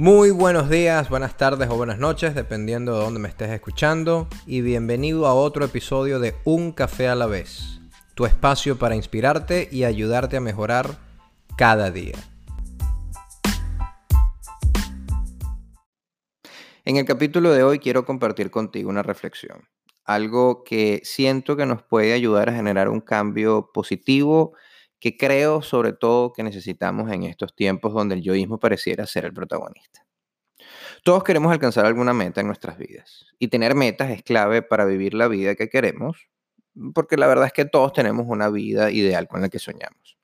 Muy 0.00 0.30
buenos 0.30 0.70
días, 0.70 1.08
buenas 1.08 1.36
tardes 1.36 1.68
o 1.68 1.76
buenas 1.76 1.98
noches, 1.98 2.32
dependiendo 2.32 2.96
de 2.96 3.04
dónde 3.04 3.18
me 3.18 3.28
estés 3.28 3.50
escuchando, 3.50 4.28
y 4.46 4.60
bienvenido 4.60 5.26
a 5.26 5.34
otro 5.34 5.64
episodio 5.64 6.20
de 6.20 6.36
Un 6.44 6.70
Café 6.70 7.08
a 7.08 7.16
la 7.16 7.26
vez, 7.26 7.80
tu 8.14 8.24
espacio 8.24 8.78
para 8.78 8.94
inspirarte 8.94 9.68
y 9.72 9.82
ayudarte 9.82 10.36
a 10.36 10.40
mejorar 10.40 10.98
cada 11.56 11.90
día. 11.90 12.14
En 16.84 16.96
el 16.96 17.04
capítulo 17.04 17.50
de 17.50 17.64
hoy 17.64 17.80
quiero 17.80 18.04
compartir 18.04 18.52
contigo 18.52 18.90
una 18.90 19.02
reflexión, 19.02 19.66
algo 20.04 20.62
que 20.62 21.00
siento 21.02 21.56
que 21.56 21.66
nos 21.66 21.82
puede 21.82 22.12
ayudar 22.12 22.50
a 22.50 22.54
generar 22.54 22.88
un 22.88 23.00
cambio 23.00 23.72
positivo 23.74 24.52
que 25.00 25.16
creo 25.16 25.62
sobre 25.62 25.92
todo 25.92 26.32
que 26.32 26.42
necesitamos 26.42 27.10
en 27.10 27.24
estos 27.24 27.54
tiempos 27.54 27.92
donde 27.92 28.16
el 28.16 28.22
yoísmo 28.22 28.58
pareciera 28.58 29.06
ser 29.06 29.24
el 29.24 29.32
protagonista. 29.32 30.04
Todos 31.04 31.22
queremos 31.24 31.52
alcanzar 31.52 31.86
alguna 31.86 32.12
meta 32.12 32.40
en 32.40 32.48
nuestras 32.48 32.76
vidas 32.78 33.26
y 33.38 33.48
tener 33.48 33.74
metas 33.74 34.10
es 34.10 34.22
clave 34.22 34.62
para 34.62 34.84
vivir 34.84 35.14
la 35.14 35.28
vida 35.28 35.54
que 35.54 35.68
queremos, 35.68 36.28
porque 36.94 37.16
la 37.16 37.26
verdad 37.26 37.46
es 37.46 37.52
que 37.52 37.64
todos 37.64 37.92
tenemos 37.92 38.26
una 38.28 38.48
vida 38.50 38.90
ideal 38.90 39.28
con 39.28 39.40
la 39.40 39.48
que 39.48 39.58
soñamos. 39.58 40.18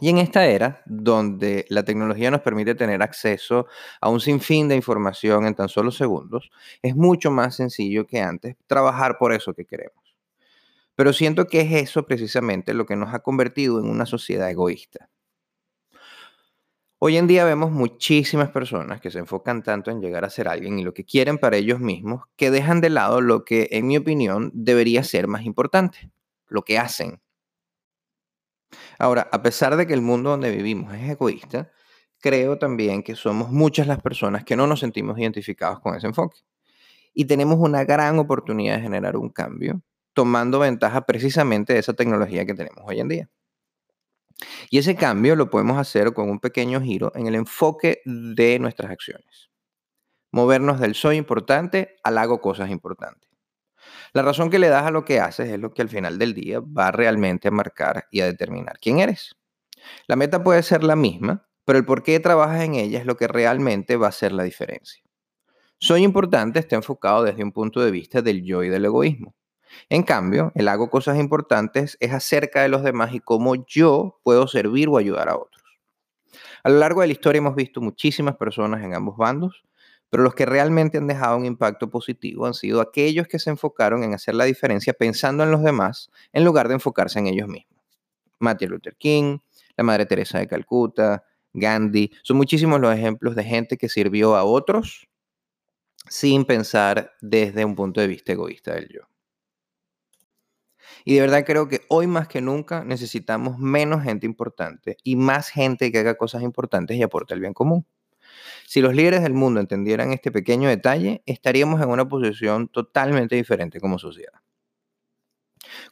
Y 0.00 0.08
en 0.08 0.18
esta 0.18 0.46
era, 0.46 0.82
donde 0.86 1.64
la 1.68 1.84
tecnología 1.84 2.30
nos 2.30 2.40
permite 2.40 2.74
tener 2.74 3.02
acceso 3.02 3.66
a 4.00 4.08
un 4.08 4.20
sinfín 4.20 4.66
de 4.66 4.74
información 4.74 5.46
en 5.46 5.54
tan 5.54 5.68
solo 5.68 5.92
segundos, 5.92 6.50
es 6.82 6.96
mucho 6.96 7.30
más 7.30 7.54
sencillo 7.54 8.06
que 8.06 8.20
antes 8.20 8.56
trabajar 8.66 9.16
por 9.18 9.32
eso 9.32 9.54
que 9.54 9.64
queremos. 9.64 10.11
Pero 11.02 11.12
siento 11.12 11.48
que 11.48 11.62
es 11.62 11.72
eso 11.72 12.06
precisamente 12.06 12.74
lo 12.74 12.86
que 12.86 12.94
nos 12.94 13.12
ha 13.12 13.24
convertido 13.24 13.80
en 13.80 13.86
una 13.86 14.06
sociedad 14.06 14.48
egoísta. 14.48 15.10
Hoy 17.00 17.16
en 17.16 17.26
día 17.26 17.44
vemos 17.44 17.72
muchísimas 17.72 18.50
personas 18.50 19.00
que 19.00 19.10
se 19.10 19.18
enfocan 19.18 19.64
tanto 19.64 19.90
en 19.90 20.00
llegar 20.00 20.24
a 20.24 20.30
ser 20.30 20.46
alguien 20.46 20.78
y 20.78 20.84
lo 20.84 20.94
que 20.94 21.04
quieren 21.04 21.38
para 21.38 21.56
ellos 21.56 21.80
mismos, 21.80 22.26
que 22.36 22.52
dejan 22.52 22.80
de 22.80 22.90
lado 22.90 23.20
lo 23.20 23.44
que, 23.44 23.66
en 23.72 23.88
mi 23.88 23.96
opinión, 23.96 24.52
debería 24.54 25.02
ser 25.02 25.26
más 25.26 25.44
importante, 25.44 26.12
lo 26.46 26.62
que 26.62 26.78
hacen. 26.78 27.20
Ahora, 28.96 29.28
a 29.32 29.42
pesar 29.42 29.74
de 29.74 29.88
que 29.88 29.94
el 29.94 30.02
mundo 30.02 30.30
donde 30.30 30.52
vivimos 30.52 30.94
es 30.94 31.10
egoísta, 31.10 31.72
creo 32.20 32.58
también 32.58 33.02
que 33.02 33.16
somos 33.16 33.50
muchas 33.50 33.88
las 33.88 34.00
personas 34.00 34.44
que 34.44 34.54
no 34.54 34.68
nos 34.68 34.78
sentimos 34.78 35.18
identificados 35.18 35.80
con 35.80 35.96
ese 35.96 36.06
enfoque. 36.06 36.42
Y 37.12 37.24
tenemos 37.24 37.58
una 37.58 37.82
gran 37.82 38.20
oportunidad 38.20 38.76
de 38.76 38.82
generar 38.82 39.16
un 39.16 39.30
cambio 39.30 39.82
tomando 40.14 40.58
ventaja 40.58 41.06
precisamente 41.06 41.72
de 41.72 41.80
esa 41.80 41.94
tecnología 41.94 42.44
que 42.44 42.54
tenemos 42.54 42.82
hoy 42.84 43.00
en 43.00 43.08
día. 43.08 43.30
Y 44.70 44.78
ese 44.78 44.96
cambio 44.96 45.36
lo 45.36 45.50
podemos 45.50 45.78
hacer 45.78 46.12
con 46.12 46.30
un 46.30 46.40
pequeño 46.40 46.80
giro 46.80 47.12
en 47.14 47.26
el 47.26 47.34
enfoque 47.34 48.00
de 48.04 48.58
nuestras 48.58 48.90
acciones. 48.90 49.50
Movernos 50.32 50.80
del 50.80 50.94
soy 50.94 51.16
importante 51.16 51.96
al 52.02 52.18
hago 52.18 52.40
cosas 52.40 52.70
importantes. 52.70 53.30
La 54.14 54.22
razón 54.22 54.50
que 54.50 54.58
le 54.58 54.68
das 54.68 54.86
a 54.86 54.90
lo 54.90 55.04
que 55.04 55.20
haces 55.20 55.50
es 55.50 55.58
lo 55.58 55.72
que 55.72 55.82
al 55.82 55.88
final 55.88 56.18
del 56.18 56.34
día 56.34 56.60
va 56.60 56.90
realmente 56.90 57.48
a 57.48 57.50
marcar 57.50 58.06
y 58.10 58.20
a 58.20 58.26
determinar 58.26 58.78
quién 58.80 58.98
eres. 59.00 59.36
La 60.06 60.16
meta 60.16 60.42
puede 60.42 60.62
ser 60.62 60.84
la 60.84 60.96
misma, 60.96 61.48
pero 61.64 61.78
el 61.78 61.84
por 61.84 62.02
qué 62.02 62.20
trabajas 62.20 62.62
en 62.62 62.74
ella 62.74 62.98
es 62.98 63.06
lo 63.06 63.16
que 63.16 63.28
realmente 63.28 63.96
va 63.96 64.06
a 64.06 64.10
hacer 64.10 64.32
la 64.32 64.42
diferencia. 64.42 65.02
Soy 65.78 66.02
importante 66.02 66.60
está 66.60 66.76
enfocado 66.76 67.24
desde 67.24 67.42
un 67.42 67.52
punto 67.52 67.80
de 67.80 67.90
vista 67.90 68.22
del 68.22 68.44
yo 68.44 68.62
y 68.62 68.68
del 68.68 68.84
egoísmo. 68.84 69.34
En 69.88 70.02
cambio, 70.02 70.52
el 70.54 70.68
hago 70.68 70.90
cosas 70.90 71.18
importantes 71.18 71.96
es 72.00 72.12
acerca 72.12 72.62
de 72.62 72.68
los 72.68 72.82
demás 72.82 73.14
y 73.14 73.20
cómo 73.20 73.66
yo 73.66 74.20
puedo 74.22 74.46
servir 74.46 74.88
o 74.88 74.96
ayudar 74.96 75.28
a 75.28 75.36
otros. 75.36 75.62
A 76.64 76.70
lo 76.70 76.78
largo 76.78 77.00
de 77.00 77.08
la 77.08 77.12
historia 77.12 77.38
hemos 77.38 77.56
visto 77.56 77.80
muchísimas 77.80 78.36
personas 78.36 78.82
en 78.82 78.94
ambos 78.94 79.16
bandos, 79.16 79.64
pero 80.10 80.22
los 80.22 80.34
que 80.34 80.46
realmente 80.46 80.98
han 80.98 81.06
dejado 81.06 81.36
un 81.36 81.46
impacto 81.46 81.88
positivo 81.88 82.46
han 82.46 82.54
sido 82.54 82.80
aquellos 82.80 83.26
que 83.26 83.38
se 83.38 83.50
enfocaron 83.50 84.04
en 84.04 84.14
hacer 84.14 84.34
la 84.34 84.44
diferencia 84.44 84.92
pensando 84.92 85.42
en 85.42 85.50
los 85.50 85.62
demás 85.62 86.10
en 86.32 86.44
lugar 86.44 86.68
de 86.68 86.74
enfocarse 86.74 87.18
en 87.18 87.26
ellos 87.26 87.48
mismos. 87.48 87.80
Martin 88.38 88.70
Luther 88.70 88.94
King, 88.96 89.38
la 89.76 89.84
Madre 89.84 90.06
Teresa 90.06 90.38
de 90.38 90.46
Calcuta, 90.46 91.24
Gandhi, 91.54 92.10
son 92.22 92.36
muchísimos 92.36 92.80
los 92.80 92.94
ejemplos 92.94 93.34
de 93.34 93.44
gente 93.44 93.76
que 93.76 93.88
sirvió 93.88 94.36
a 94.36 94.44
otros 94.44 95.08
sin 96.08 96.44
pensar 96.44 97.12
desde 97.20 97.64
un 97.64 97.74
punto 97.74 98.00
de 98.00 98.06
vista 98.06 98.32
egoísta 98.32 98.74
del 98.74 98.88
yo. 98.88 99.11
Y 101.04 101.14
de 101.14 101.20
verdad 101.20 101.44
creo 101.44 101.68
que 101.68 101.82
hoy 101.88 102.06
más 102.06 102.28
que 102.28 102.40
nunca 102.40 102.84
necesitamos 102.84 103.58
menos 103.58 104.02
gente 104.02 104.26
importante 104.26 104.96
y 105.02 105.16
más 105.16 105.48
gente 105.48 105.90
que 105.90 105.98
haga 105.98 106.16
cosas 106.16 106.42
importantes 106.42 106.96
y 106.96 107.02
aporte 107.02 107.34
el 107.34 107.40
bien 107.40 107.54
común. 107.54 107.86
Si 108.66 108.80
los 108.80 108.94
líderes 108.94 109.22
del 109.22 109.34
mundo 109.34 109.60
entendieran 109.60 110.12
este 110.12 110.30
pequeño 110.30 110.68
detalle, 110.68 111.22
estaríamos 111.26 111.80
en 111.82 111.88
una 111.88 112.08
posición 112.08 112.68
totalmente 112.68 113.36
diferente 113.36 113.80
como 113.80 113.98
sociedad. 113.98 114.40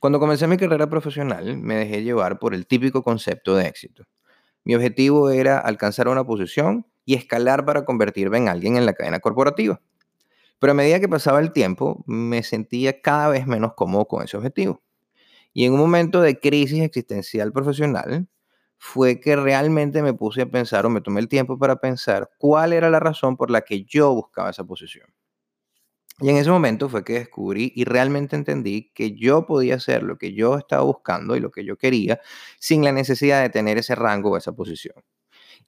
Cuando 0.00 0.18
comencé 0.18 0.46
mi 0.46 0.56
carrera 0.56 0.88
profesional, 0.88 1.56
me 1.56 1.76
dejé 1.76 2.02
llevar 2.02 2.38
por 2.38 2.54
el 2.54 2.66
típico 2.66 3.02
concepto 3.02 3.54
de 3.56 3.66
éxito. 3.66 4.04
Mi 4.64 4.74
objetivo 4.74 5.30
era 5.30 5.58
alcanzar 5.58 6.08
una 6.08 6.24
posición 6.24 6.86
y 7.04 7.14
escalar 7.14 7.64
para 7.64 7.84
convertirme 7.84 8.38
en 8.38 8.48
alguien 8.48 8.76
en 8.76 8.86
la 8.86 8.92
cadena 8.92 9.20
corporativa. 9.20 9.80
Pero 10.58 10.72
a 10.72 10.74
medida 10.74 11.00
que 11.00 11.08
pasaba 11.08 11.40
el 11.40 11.52
tiempo, 11.52 12.04
me 12.06 12.42
sentía 12.42 13.00
cada 13.00 13.28
vez 13.28 13.46
menos 13.46 13.74
cómodo 13.74 14.06
con 14.06 14.22
ese 14.24 14.36
objetivo. 14.36 14.82
Y 15.52 15.64
en 15.64 15.72
un 15.72 15.80
momento 15.80 16.20
de 16.20 16.38
crisis 16.38 16.80
existencial 16.82 17.52
profesional, 17.52 18.28
fue 18.78 19.20
que 19.20 19.36
realmente 19.36 20.02
me 20.02 20.14
puse 20.14 20.42
a 20.42 20.46
pensar 20.50 20.86
o 20.86 20.90
me 20.90 21.02
tomé 21.02 21.20
el 21.20 21.28
tiempo 21.28 21.58
para 21.58 21.76
pensar 21.76 22.30
cuál 22.38 22.72
era 22.72 22.88
la 22.88 22.98
razón 22.98 23.36
por 23.36 23.50
la 23.50 23.60
que 23.60 23.84
yo 23.84 24.14
buscaba 24.14 24.50
esa 24.50 24.64
posición. 24.64 25.06
Y 26.18 26.28
en 26.28 26.36
ese 26.36 26.50
momento 26.50 26.88
fue 26.88 27.04
que 27.04 27.14
descubrí 27.14 27.72
y 27.74 27.84
realmente 27.84 28.36
entendí 28.36 28.90
que 28.94 29.12
yo 29.16 29.46
podía 29.46 29.76
hacer 29.76 30.02
lo 30.02 30.18
que 30.18 30.34
yo 30.34 30.58
estaba 30.58 30.82
buscando 30.82 31.34
y 31.34 31.40
lo 31.40 31.50
que 31.50 31.64
yo 31.64 31.76
quería 31.76 32.20
sin 32.58 32.84
la 32.84 32.92
necesidad 32.92 33.42
de 33.42 33.48
tener 33.48 33.78
ese 33.78 33.94
rango 33.94 34.30
o 34.30 34.36
esa 34.36 34.52
posición. 34.52 34.96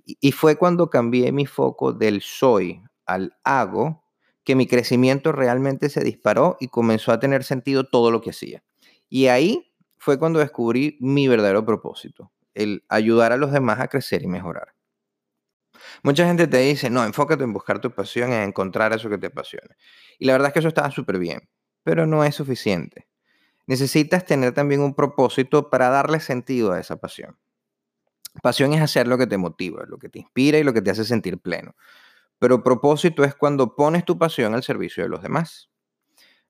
Y, 0.05 0.33
fue 0.33 0.57
cuando 0.57 0.91
cambié 0.91 1.33
mi 1.33 1.47
foco 1.47 1.93
del 1.93 2.23
soy 2.23 2.83
al 3.07 3.37
hago 3.45 4.05
que 4.45 4.57
mi 4.57 4.67
crecimiento 4.67 5.33
realmente 5.33 5.89
se 5.89 6.03
disparó 6.03 6.57
y 6.61 6.69
comenzó 6.69 7.13
a 7.13 7.21
tener 7.21 7.45
sentido 7.45 7.85
todo 7.85 8.11
lo 8.11 8.21
que 8.21 8.31
hacía. 8.31 8.65
Y 9.09 9.29
ahí 9.29 9.72
fue 10.03 10.19
cuando 10.19 10.41
descubrí 10.41 10.99
mi 11.01 11.29
verdadero 11.29 11.65
propósito, 11.65 12.33
el 12.55 12.85
ayudar 12.89 13.31
a 13.31 13.37
los 13.37 13.53
demás 13.53 13.79
a 13.79 13.87
crecer 13.87 14.25
y 14.25 14.27
mejorar. 14.27 14.75
Mucha 16.03 16.27
gente 16.27 16.49
te 16.49 16.59
dice, 16.59 16.91
no, 16.91 17.05
enfócate 17.05 17.45
en 17.45 17.53
buscar 17.53 17.81
tu 17.81 17.93
pasión, 17.93 18.33
en 18.33 18.43
encontrar 18.43 18.93
eso 18.93 19.09
que 19.09 19.17
te 19.17 19.29
apasione. 19.29 19.77
Y 20.19 20.27
la 20.27 20.33
verdad 20.33 20.49
es 20.49 20.55
que 20.55 20.59
eso 20.59 20.67
está 20.67 20.91
súper 20.91 21.21
bien, 21.21 21.49
pero 21.85 22.05
no 22.05 22.25
es 22.25 22.35
suficiente. 22.35 23.07
Necesitas 23.69 24.27
tener 24.27 24.53
también 24.53 24.81
un 24.81 24.97
propósito 24.97 25.71
para 25.71 25.89
darle 25.89 26.19
sentido 26.19 26.73
a 26.73 26.81
esa 26.81 26.97
pasión. 26.97 27.39
Pasión 28.43 28.73
es 28.73 28.81
hacer 28.81 29.07
lo 29.07 29.19
que 29.19 29.29
te 29.29 29.39
motiva, 29.39 29.85
lo 29.87 29.99
que 29.99 30.09
te 30.09 30.19
inspira 30.19 30.59
y 30.59 30.65
lo 30.65 30.73
que 30.73 30.83
te 30.83 30.91
hace 30.91 31.05
sentir 31.05 31.39
pleno. 31.39 31.77
Pero 32.41 32.65
propósito 32.65 33.23
es 33.23 33.37
cuando 33.37 33.77
pones 33.77 34.05
tu 34.05 34.19
pasión 34.19 34.53
al 34.53 34.65
servicio 34.65 35.05
de 35.05 35.11
los 35.11 35.23
demás. 35.23 35.72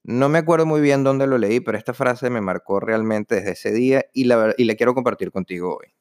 No 0.05 0.29
me 0.29 0.39
acuerdo 0.39 0.67
muy 0.67 0.81
bien 0.81 1.05
dónde 1.05 1.29
lo 1.29 1.39
leí, 1.39 1.61
pero 1.61 1.79
esta 1.79 1.95
frase 1.95 2.29
me 2.29 2.41
marcó 2.41 2.81
realmente 2.81 3.37
desde 3.37 3.53
ese 3.53 3.73
día 3.73 4.05
y 4.13 4.25
la, 4.25 4.53
y 4.57 4.67
quiero 4.77 4.95
compartir 4.95 5.31
contigo 5.31 5.77
hoy. 5.77 5.95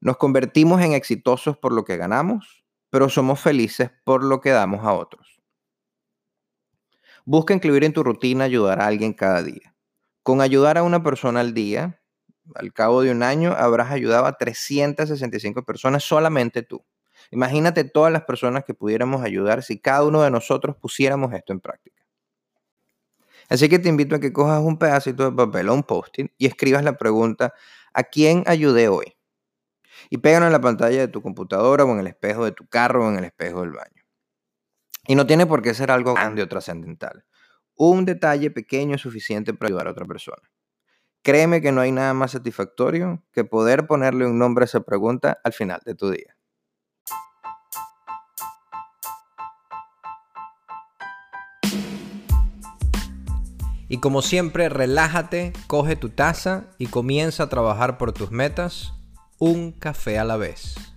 Nos 0.00 0.16
convertimos 0.16 0.80
en 0.82 0.92
exitosos 0.92 1.56
por 1.56 1.72
lo 1.72 1.84
que 1.84 1.96
ganamos, 1.96 2.64
pero 2.90 3.08
somos 3.08 3.40
felices 3.40 3.90
por 4.04 4.22
lo 4.22 4.40
que 4.40 4.50
damos 4.50 4.84
a 4.84 4.92
otros. 4.92 5.40
Busca 7.24 7.54
incluir 7.54 7.84
en 7.84 7.92
tu 7.92 8.02
rutina 8.02 8.44
ayudar 8.44 8.80
a 8.80 8.86
alguien 8.86 9.12
cada 9.12 9.42
día. 9.42 9.74
Con 10.22 10.40
ayudar 10.40 10.78
a 10.78 10.82
una 10.82 11.02
persona 11.02 11.40
al 11.40 11.54
día, 11.54 12.00
al 12.54 12.72
cabo 12.72 13.02
de 13.02 13.10
un 13.10 13.22
año 13.22 13.52
habrás 13.52 13.90
ayudado 13.90 14.26
a 14.26 14.36
365 14.38 15.64
personas 15.64 16.04
solamente 16.04 16.62
tú. 16.62 16.84
Imagínate 17.30 17.84
todas 17.84 18.12
las 18.12 18.22
personas 18.24 18.64
que 18.64 18.74
pudiéramos 18.74 19.22
ayudar 19.22 19.62
si 19.62 19.80
cada 19.80 20.04
uno 20.04 20.22
de 20.22 20.30
nosotros 20.30 20.76
pusiéramos 20.76 21.32
esto 21.32 21.52
en 21.52 21.60
práctica. 21.60 22.01
Así 23.52 23.68
que 23.68 23.78
te 23.78 23.90
invito 23.90 24.16
a 24.16 24.18
que 24.18 24.32
cojas 24.32 24.62
un 24.62 24.78
pedacito 24.78 25.30
de 25.30 25.36
papel 25.36 25.68
o 25.68 25.74
un 25.74 25.82
post-it 25.82 26.32
y 26.38 26.46
escribas 26.46 26.82
la 26.84 26.96
pregunta, 26.96 27.52
¿a 27.92 28.02
quién 28.02 28.44
ayudé 28.46 28.88
hoy? 28.88 29.14
Y 30.08 30.16
pégalo 30.16 30.46
en 30.46 30.52
la 30.52 30.60
pantalla 30.62 31.00
de 31.00 31.08
tu 31.08 31.20
computadora 31.20 31.84
o 31.84 31.92
en 31.92 31.98
el 31.98 32.06
espejo 32.06 32.46
de 32.46 32.52
tu 32.52 32.66
carro 32.66 33.04
o 33.04 33.10
en 33.10 33.18
el 33.18 33.24
espejo 33.24 33.60
del 33.60 33.72
baño. 33.72 34.04
Y 35.06 35.16
no 35.16 35.26
tiene 35.26 35.44
por 35.44 35.60
qué 35.60 35.74
ser 35.74 35.90
algo 35.90 36.14
grande 36.14 36.40
o 36.42 36.48
trascendental. 36.48 37.26
Un 37.74 38.06
detalle 38.06 38.50
pequeño 38.50 38.94
es 38.94 39.02
suficiente 39.02 39.52
para 39.52 39.68
ayudar 39.68 39.88
a 39.88 39.90
otra 39.90 40.06
persona. 40.06 40.50
Créeme 41.20 41.60
que 41.60 41.72
no 41.72 41.82
hay 41.82 41.92
nada 41.92 42.14
más 42.14 42.30
satisfactorio 42.30 43.22
que 43.32 43.44
poder 43.44 43.86
ponerle 43.86 44.26
un 44.26 44.38
nombre 44.38 44.62
a 44.62 44.64
esa 44.64 44.80
pregunta 44.80 45.42
al 45.44 45.52
final 45.52 45.82
de 45.84 45.94
tu 45.94 46.08
día. 46.08 46.31
Y 53.92 53.98
como 53.98 54.22
siempre, 54.22 54.70
relájate, 54.70 55.52
coge 55.66 55.96
tu 55.96 56.08
taza 56.08 56.64
y 56.78 56.86
comienza 56.86 57.42
a 57.42 57.48
trabajar 57.50 57.98
por 57.98 58.14
tus 58.14 58.30
metas, 58.30 58.94
un 59.38 59.70
café 59.70 60.18
a 60.18 60.24
la 60.24 60.38
vez. 60.38 60.91